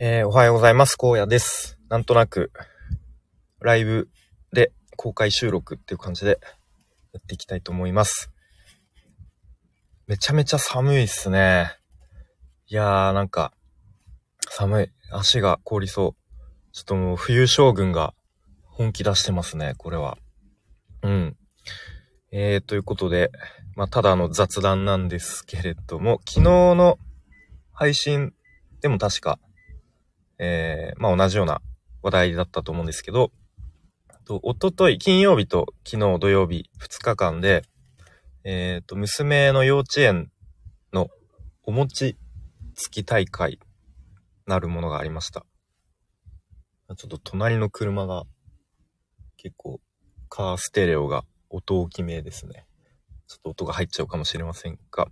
[0.00, 0.96] えー、おはようございます。
[1.00, 1.78] 荒野です。
[1.88, 2.50] なんとなく、
[3.60, 4.08] ライブ
[4.52, 6.40] で公開収録っていう感じで
[7.12, 8.32] やっていきたいと思います。
[10.08, 11.76] めちゃめちゃ寒いっすね。
[12.66, 13.52] いやー、なんか、
[14.48, 14.90] 寒い。
[15.12, 16.72] 足が凍りそう。
[16.72, 18.14] ちょっともう冬将軍が
[18.64, 20.18] 本気出してますね、これは。
[21.04, 21.36] うん。
[22.32, 23.30] えー、ということで、
[23.76, 26.42] まあ、ただの雑談なんですけれども、昨日
[26.74, 26.98] の
[27.72, 28.34] 配信
[28.80, 29.38] でも確か、
[30.38, 31.60] えー、まあ同じような
[32.02, 33.30] 話題だったと思うんですけど、
[34.24, 37.62] とおととい、金曜日と昨日土曜日2日間で、
[38.44, 40.30] えっ、と、娘の幼稚園
[40.92, 41.08] の
[41.62, 42.16] お餅
[42.74, 43.58] つき大会
[44.46, 45.44] なるものがありました。
[46.96, 48.24] ちょっと隣の車が
[49.36, 49.80] 結構
[50.28, 52.66] カーステレオが音大きめですね。
[53.26, 55.08] ちょっと音が入っちゃうかもしれませんが、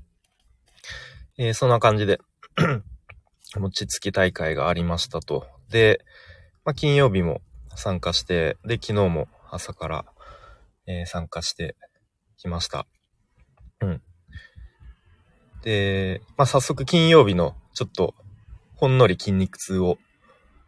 [1.39, 2.21] えーそんな感じで
[3.59, 5.47] 餅つき大会がありましたと。
[5.69, 6.05] で、
[6.65, 7.41] まあ、金曜日も
[7.75, 10.05] 参加して、で、昨日も朝から、
[10.87, 11.77] えー参加して
[12.37, 12.87] きました。
[13.81, 14.03] うん。
[15.63, 18.15] で、まあ、早速金曜日のちょっと
[18.75, 19.99] ほんのり筋肉痛を、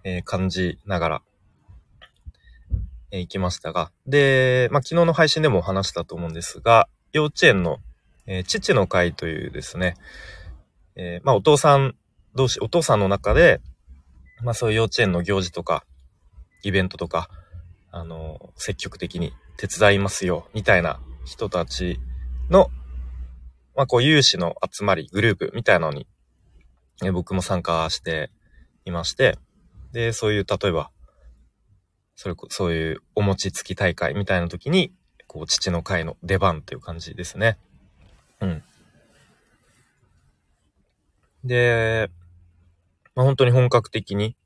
[0.04, 1.22] えー感じながら、
[3.10, 7.78] えー行きましたが、で、まあ、昨日の配信でも話したと思うんですが、幼稚園の、
[8.26, 9.94] えー父の会というですね、
[10.96, 11.96] えーまあ、お父さん
[12.34, 13.60] 同士、お父さんの中で、
[14.42, 15.84] まあそういう幼稚園の行事とか、
[16.62, 17.28] イベントとか、
[17.90, 22.00] あの、積極的に手伝いますよ、みたいな人たち
[22.50, 22.70] の、
[23.76, 26.06] まあこう有志の集まり、グループみたいなのに、
[27.04, 28.30] え僕も参加して
[28.84, 29.38] いまして、
[29.92, 30.90] で、そういう、例えば、
[32.16, 34.92] それこ、そういうお餅つき大会みたいな時に、
[35.28, 37.58] こう、父の会の出番という感じですね。
[38.40, 38.62] うん。
[41.44, 42.10] で、
[43.14, 44.36] まあ、本当に本格的に、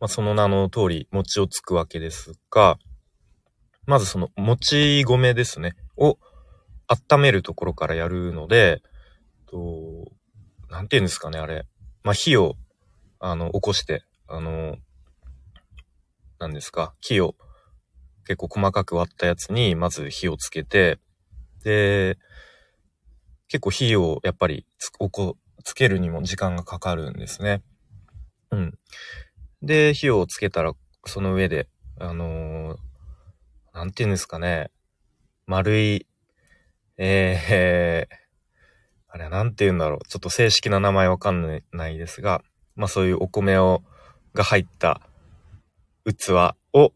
[0.00, 2.78] まあ、その名の通り餅をつくわけですが、
[3.86, 6.18] まずその餅米ですね、を
[6.86, 8.82] 温めるところからやるので、
[9.46, 9.58] と、
[10.70, 11.66] なんて言うんですかね、あれ。
[12.02, 12.54] まあ、火を、
[13.18, 14.76] あの、起こして、あの、
[16.38, 17.34] なんですか、木を
[18.26, 20.98] 結構細かく割ったやつに、まず火をつけて、
[21.64, 22.18] で、
[23.48, 27.62] 結構火をやっぱりつ、おこ、つけるにも時間がかかるんですね。
[28.52, 28.78] うん。
[29.62, 30.72] で、火をつけたら、
[31.04, 31.68] その上で、
[31.98, 32.92] あのー
[33.74, 34.70] なんて言うんですかね。
[35.46, 36.06] 丸い、
[36.98, 38.14] えー、
[39.08, 39.98] あれはなんて言うんだろう。
[40.06, 42.42] ちょっと正式な名前わかんないですが、
[42.76, 43.82] まあそういうお米を、
[44.34, 45.00] が入った
[46.04, 46.92] 器を、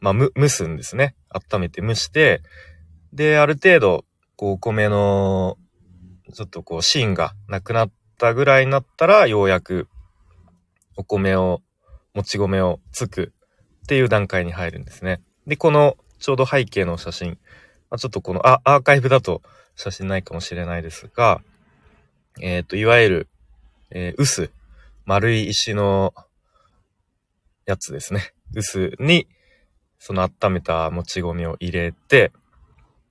[0.00, 1.14] まあむ、蒸すんですね。
[1.28, 2.42] 温めて蒸して、
[3.12, 4.04] で、ある程度、
[4.36, 5.58] こう、お米の、
[6.34, 9.88] ちょっとこう、芯がなくなったぐらいになったら、ようやく、
[10.96, 11.62] お米を、
[12.14, 13.32] もち米をつく
[13.84, 15.20] っていう段階に入るんですね。
[15.46, 17.38] で、この、ちょうど背景の写真、
[17.90, 19.42] まあ、ちょっとこの、あ、アーカイブだと
[19.76, 21.40] 写真ないかもしれないですが、
[22.40, 23.28] えっ、と、いわゆる、
[23.90, 24.50] えー、薄、
[25.04, 26.14] 丸い石の
[27.66, 28.32] やつですね。
[28.54, 29.28] 薄に、
[29.98, 32.32] その温めたもち米を入れて、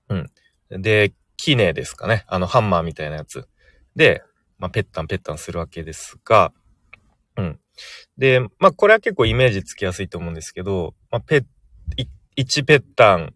[0.10, 0.32] うん。
[0.70, 2.26] で、キネですかね。
[2.28, 3.48] あの、ハンマーみたいなやつ。
[3.96, 4.24] で、
[4.58, 6.52] まあ、ペッタンペッタンするわけですが、
[7.38, 7.60] うん。
[8.18, 11.46] で、まあ、これは結構イメージつきやすいと思うんですけど、まあ、ペッ、
[12.38, 13.34] 1ペッタン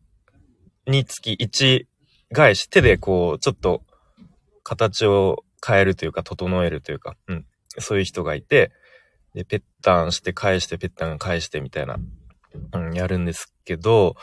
[0.88, 1.86] につき1
[2.34, 3.84] 返し、手でこう、ちょっと
[4.64, 7.46] 形を変えるというか、整えるというか、うん。
[7.78, 8.72] そういう人がいて、
[9.34, 11.98] で、ペッタンして返して、ペッタン返してみたいな、
[12.74, 14.16] うん、やるんですけど、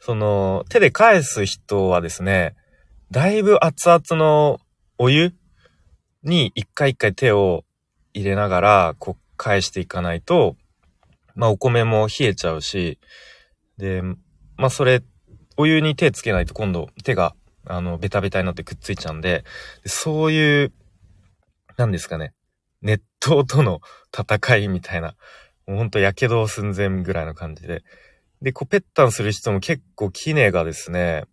[0.00, 2.54] その、手で返す人はですね、
[3.10, 4.58] だいぶ熱々の
[4.98, 5.32] お湯
[6.22, 7.64] に一回一回手を
[8.12, 10.56] 入れながら、こう、返していかないと、
[11.34, 12.98] まあ、お米も冷えちゃうし、
[13.78, 14.02] で、
[14.56, 15.02] まあ、それ、
[15.56, 17.34] お湯に手つけないと今度手が、
[17.66, 19.44] あの、ベタベタになってくっついちゃうんで、
[19.84, 20.72] そういう、
[21.76, 22.32] なんですかね、
[22.82, 23.80] 熱湯との
[24.16, 25.14] 戦いみたいな、
[25.66, 27.84] もうほんと火傷寸前ぐらいの感じで。
[28.40, 31.24] で、こう、ペッタンする人も結構キネがですね、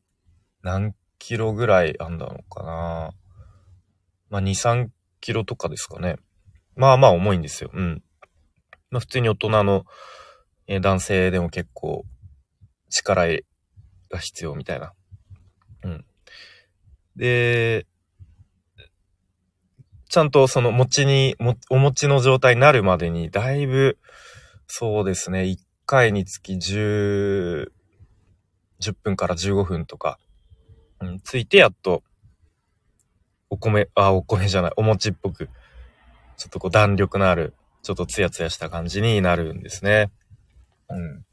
[0.64, 3.12] 何キロぐらいあんだろうかな。
[4.30, 4.90] まあ、2、3
[5.22, 6.18] キロとかですかね。
[6.76, 7.70] まあまあ重いんですよ。
[7.74, 8.04] うん。
[8.90, 9.86] まあ普通に大人の、
[10.68, 12.06] えー男性でも結構
[12.90, 13.28] 力
[14.10, 14.94] が必要みたいな。
[15.84, 16.06] うん。
[17.16, 17.86] で、
[20.14, 23.98] ちゃんとその餅に、もお餅の状態になるまでにだいぶ、
[24.68, 27.72] そうですね、1回につき10、
[28.80, 30.20] 10分から15分とか、
[31.02, 32.04] うん、ついてやっと、
[33.50, 35.50] お米、あ、お米じゃない、お餅っぽく、
[36.44, 37.54] ちょっとこう弾力のある
[37.84, 40.12] ちょっとツヤツヤした感じになるんですね。
[40.90, 41.26] うん。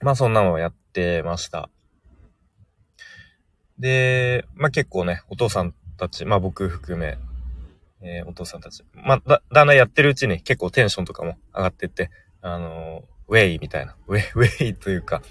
[0.00, 1.70] まあそんなのをやってました。
[3.78, 7.18] で、まあ結構ね、お父さんたち、まあ僕含め、
[8.00, 12.10] えー、お父さんたち、まあだ、だんだんやってるうちに結構テンションとかも上がってって、
[12.42, 15.22] あのー、ウェイみたいな、ウェイ、 ウェイというか、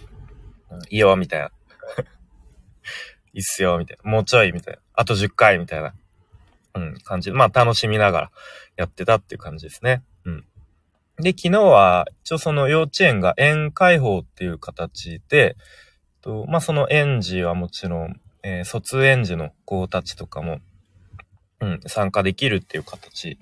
[0.89, 1.51] いいよ、みたいな。
[3.33, 4.09] いいっすよ、みたいな。
[4.09, 4.79] もうちょい、みたいな。
[4.93, 5.93] あと10回、みたいな。
[6.75, 7.31] うん、感じ。
[7.31, 8.31] まあ、楽しみながら
[8.77, 10.03] やってたっていう感じですね。
[10.25, 10.45] うん。
[11.17, 15.55] で、昨日は、一応その幼稚園が園開放っていう形で、
[16.21, 20.59] とまあ、その園児はもちろん、えー、卒園児の子たちとかも、
[21.59, 23.37] うん、参加できるっていう形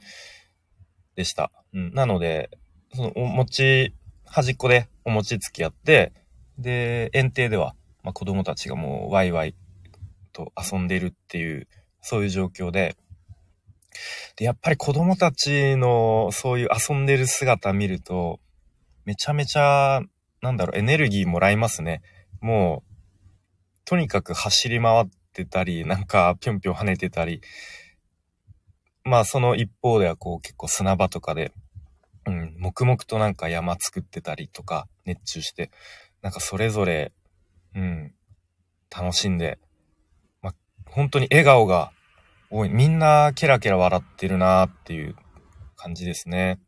[1.16, 1.52] でした。
[1.74, 2.50] うん、なので、
[2.94, 3.94] そのお餅、
[4.26, 6.12] 端っこでお餅つきやって、
[6.58, 9.56] で、園庭では、まあ、子供たちがもうワイワイ
[10.34, 11.68] と遊んでるっていう、
[12.02, 12.98] そういう状況で、
[14.36, 18.40] で、やっぱり子供たちのそういう遊んでる姿見ると、
[19.06, 20.02] めちゃめちゃ、
[20.42, 22.02] なんだろう、エネルギーもらいますね。
[22.40, 22.92] もう、
[23.86, 27.42] とにかく走り回ってたり、なんかぴょんぴょん跳ねてたり、
[29.04, 31.52] まあその一方ではこう結構砂場とかで、
[32.26, 35.72] うん、黙々となんか山作ってたりとか熱中して、
[36.22, 37.12] なんかそれぞれ、
[37.76, 38.14] うん、
[38.96, 39.58] 楽しんで、
[40.42, 40.56] まあ
[40.86, 41.92] 本当に笑顔が
[42.52, 42.70] 多い。
[42.70, 45.16] みんなケラケラ笑ってるなーっていう
[45.78, 46.60] 感じですね。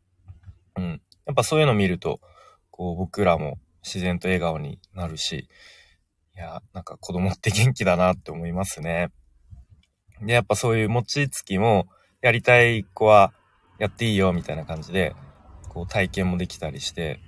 [0.76, 1.02] うん。
[1.26, 2.20] やっぱそういうの見ると、
[2.70, 5.48] こう僕らも自然と笑顔になるし、
[6.36, 9.10] いや、なんか子供って元気だなって思いますね。
[10.22, 11.86] で、やっぱそういう餅つきも、
[12.22, 13.34] やりたい子は
[13.78, 15.14] やっていいよみたいな感じで、
[15.68, 17.20] こう体験もできたりして、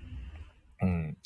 [0.80, 1.16] うん。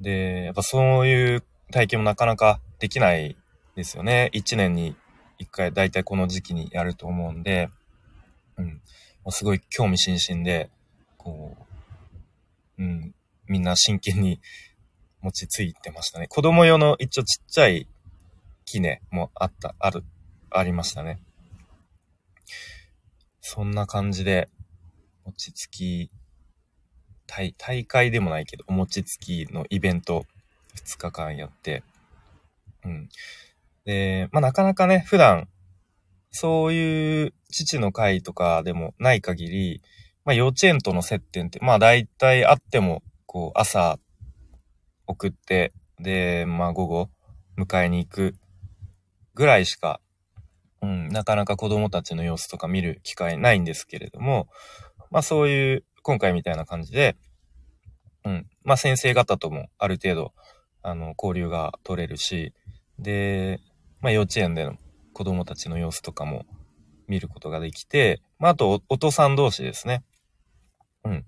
[0.00, 3.36] で、やっぱそういう体験もなかなかできない
[3.76, 4.30] ですよね。
[4.32, 4.96] 一年に
[5.40, 7.70] 一回だいたいこの時期にやると思うんで、
[8.58, 8.80] うん。
[9.30, 10.68] すごい興味津々で、
[11.16, 11.56] こ
[12.78, 13.14] う、うん、
[13.48, 14.38] みんな真剣に
[15.22, 16.28] 餅ついてましたね。
[16.28, 17.88] 子供用の一応ちっちゃい
[18.66, 20.04] 木ね、もあった、ある、
[20.50, 21.18] ありましたね。
[23.40, 24.50] そんな感じで、
[25.24, 26.10] 餅つき、
[27.26, 30.26] 大、大会でもないけど、お餅つきのイベント
[30.76, 31.82] 2日間やって、
[32.84, 33.08] うん。
[33.90, 35.48] で、まあ、なかなかね、普段、
[36.30, 39.82] そういう父の会とかでもない限り、
[40.24, 43.98] まあ、幼稚園との接点って、まあ、大体あっても、こう、朝、
[45.08, 47.10] 送って、で、まあ、午後、
[47.58, 48.36] 迎えに行く
[49.34, 50.00] ぐらいしか、
[50.82, 54.46] うん、なかなか子供たちの様子とか見る機会ないんですけれども、
[55.10, 57.16] まあ、そういう、今回みたいな感じで、
[58.24, 60.32] うん、まあ、先生方ともある程度、
[60.80, 62.54] あの、交流が取れるし、
[63.00, 63.58] で、
[64.00, 64.76] まあ、幼稚園での
[65.12, 66.46] 子供たちの様子とかも
[67.06, 70.02] 見ることができて、まあ、あとお、お父さん同士ですね。
[71.04, 71.24] うん。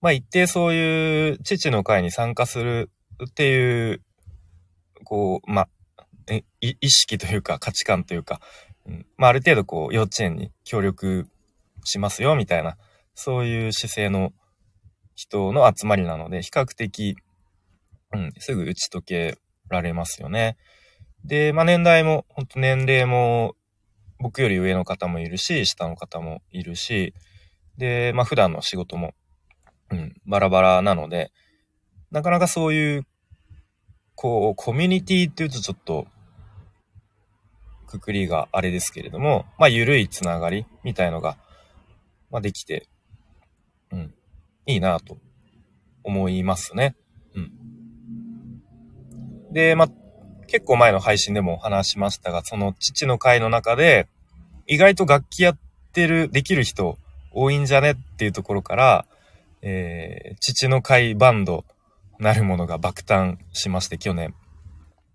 [0.00, 2.90] まあ、一定そういう父の会に参加する
[3.28, 4.02] っていう、
[5.04, 5.68] こう、まあ、
[6.60, 8.40] 意識というか価値観というか、
[8.86, 11.26] うん、まあ、ある程度こう、幼稚園に協力
[11.84, 12.76] しますよ、みたいな、
[13.14, 14.32] そういう姿勢の
[15.14, 17.16] 人の集まりなので、比較的、
[18.12, 20.56] うん、すぐ打ち解けられますよね。
[21.24, 23.54] で、まあ、年代も、本当年齢も、
[24.20, 27.14] 僕より上の方もいるし、下の方もいるし、
[27.76, 29.14] で、まあ、普段の仕事も、
[29.90, 31.30] うん、バラバラなので、
[32.10, 33.06] なかなかそういう、
[34.14, 36.06] こう、コミュニティっていうとちょっと、
[37.86, 41.38] くくりがあれですけれども、まあ、ゆるいつながりみたいのが、
[42.30, 42.88] まあ、できて、
[43.90, 44.14] うん、
[44.66, 45.16] いいなと
[46.02, 46.96] 思いますね。
[47.34, 47.52] うん。
[49.52, 49.88] で、まあ、
[50.48, 54.08] 結構前の配信でも話しましたが、その父の会の中で、
[54.66, 55.58] 意外と楽器やっ
[55.92, 56.98] てる、できる人
[57.32, 59.06] 多いんじゃねっていうところから、
[59.60, 61.64] えー、父の会バンド
[62.18, 64.34] なるものが爆誕しまして、去年。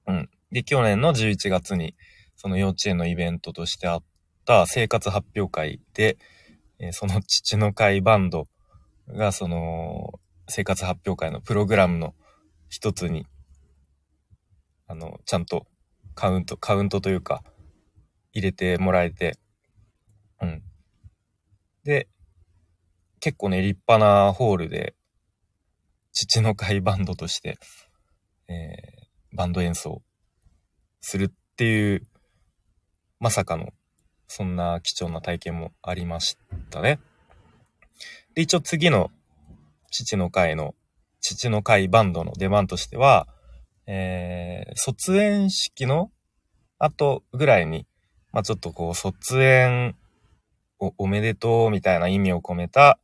[0.07, 0.29] うん。
[0.51, 1.95] で、去年の11月に、
[2.35, 4.03] その幼稚園のイベントとしてあっ
[4.45, 6.17] た生活発表会で、
[6.77, 8.45] えー、その父の会バンド
[9.07, 12.13] が、その、生活発表会のプログラムの
[12.69, 13.25] 一つに
[14.93, 15.65] あの、ちゃんと
[16.13, 17.43] カウント、カウントというか、
[18.31, 19.39] 入れてもらえて、
[20.39, 20.61] うん。
[21.83, 22.07] で、
[23.19, 24.93] 結構ね、立派なホールで、
[26.11, 27.57] 父の会バンドとして、
[28.47, 30.03] えー、バンド演奏
[31.01, 32.05] するっていう、
[33.19, 33.73] まさかの、
[34.27, 36.37] そんな貴重な体験もありまし
[36.69, 36.99] たね。
[38.35, 39.09] で、一応次の
[39.89, 40.75] 父の会の、
[41.19, 43.27] 父の会バンドの出番としては、
[43.85, 46.11] えー、卒園式の
[46.79, 47.85] 後ぐらいに、
[48.31, 49.95] まあ、ちょっとこう、卒園
[50.79, 52.99] お、おめでとうみたいな意味を込めた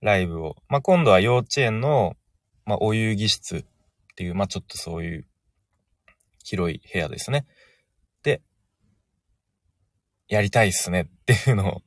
[0.00, 2.16] ライブを、まあ、今度は幼稚園の、
[2.64, 3.64] まあ、お遊戯室っ
[4.16, 5.26] ていう、まあ、ちょっとそういう
[6.44, 7.46] 広い部屋ですね。
[8.22, 8.42] で、
[10.28, 11.82] やりたいっすねっていうのを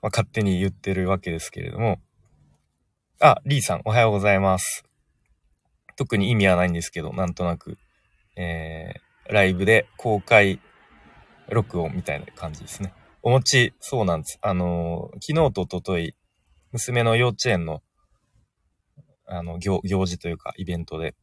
[0.00, 2.00] ま、勝手に言ってるわけですけれども。
[3.20, 4.84] あ、リーさん、おはようございます。
[6.00, 7.76] 特に意味はないんですけど、なんとなく、
[8.34, 10.58] えー、ライブで公開
[11.50, 12.94] 録音みたいな感じですね。
[13.22, 14.38] お餅、そうなんです。
[14.40, 16.14] あのー、昨日と一昨日
[16.72, 17.82] 娘の幼稚園の、
[19.26, 21.14] あの、行、行事というか、イベントで、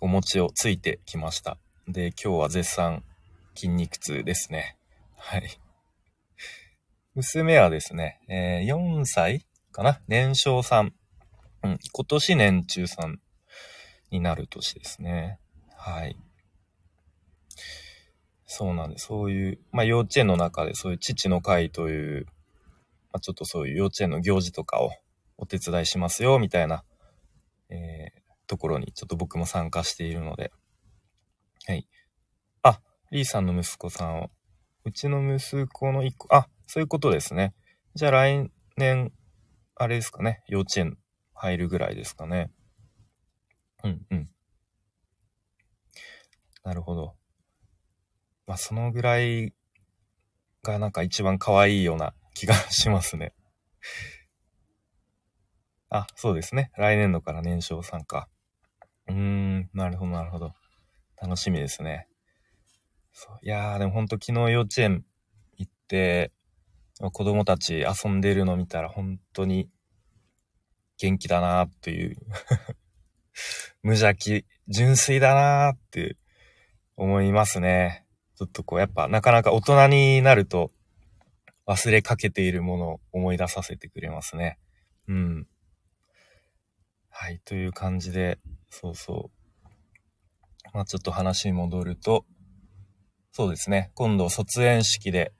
[0.00, 1.58] お餅をついてきました。
[1.88, 3.02] で、今日は絶賛
[3.56, 4.76] 筋肉痛ですね。
[5.16, 5.50] はい。
[7.16, 10.00] 娘はですね、えー、4歳かな？
[10.06, 10.92] 年少3。
[11.64, 13.16] うん、今年年中3
[14.10, 15.38] になる年ですね。
[15.76, 16.16] はい。
[18.44, 19.06] そうなんです。
[19.06, 22.26] そういう、まあ幼稚園の中でそういう父の会という、
[23.12, 24.90] まあちょっとそういう幼稚園の行事とかを
[25.38, 26.84] お手伝いしますよ、みたいな、
[27.68, 30.52] えー、ところにちょっと僕も参加しているので。
[31.66, 31.86] はい。
[32.62, 34.30] あ、リーさんの息子さんを、
[34.84, 37.54] うちの息子の一個、あ、そういうことですね。
[37.94, 39.12] じゃあ来年、
[39.76, 40.98] あれですかね、幼稚園
[41.34, 42.50] 入るぐらいですかね。
[43.84, 44.30] うんうん。
[46.62, 47.14] なるほど。
[48.46, 49.54] まあ、そのぐらい
[50.62, 53.32] がなんか一番可愛いような気がしますね。
[55.88, 56.70] あ、そうですね。
[56.76, 58.28] 来年度から年少参加。
[59.06, 60.52] うーん、なるほど、なるほど。
[61.20, 62.08] 楽しみですね。
[63.12, 65.04] そういやー、でもほんと昨日幼稚園
[65.56, 66.32] 行って、
[67.00, 69.70] 子供たち遊んでるの見たら本当に
[70.98, 72.16] 元気だなーっていう
[73.82, 76.16] 無邪気、純粋だなーって
[76.96, 78.04] 思いますね。
[78.36, 80.70] ちょっとこう、やっぱなかなか大人になると
[81.66, 84.58] 忘れかけているものを思い出させてくれますね。
[85.08, 85.46] うん。
[87.08, 88.38] はい、という感じで、
[88.70, 90.68] そうそう。
[90.72, 92.24] まあちょっと話に戻ると、
[93.32, 93.90] そうですね。
[93.94, 95.32] 今度卒園式で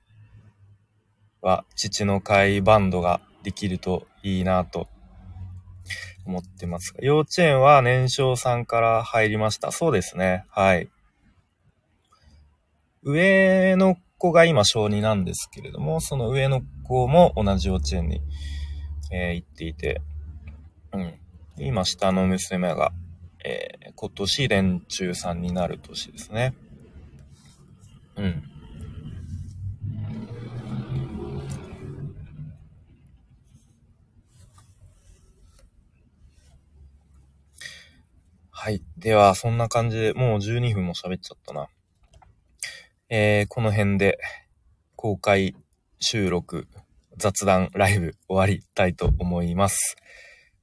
[1.41, 4.87] は父の会バンドができるといいなと
[6.25, 9.71] 思ってますが、幼稚園は年少さんから入りました。
[9.71, 10.45] そうですね。
[10.49, 10.89] はい。
[13.03, 18.21] 上の子が今小2なんですけれども、その上の子も同じ幼稚園に、
[19.11, 20.01] えー、行っていて、
[20.93, 21.13] うん。
[21.57, 22.91] 今下の娘が、
[23.43, 26.53] えー、今年連中3になる年ですね。
[28.15, 28.50] うん。
[38.63, 38.83] はい。
[38.95, 41.67] では、そんな感じで、もう12分も喋っちゃったな。
[43.09, 44.19] えー、この辺で
[44.95, 45.55] 公開
[45.99, 46.67] 収録、
[47.17, 49.95] 雑談、ライブ終わりたいと思います。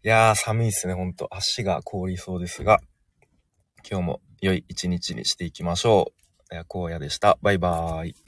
[0.05, 1.29] いやー、寒いっすね、ほんと。
[1.33, 2.79] 足が凍りそうですが、
[3.79, 6.13] 今日も良い一日にしていきましょ
[6.53, 6.55] う。
[6.73, 7.37] 荒野でした。
[7.43, 8.28] バイバーイ。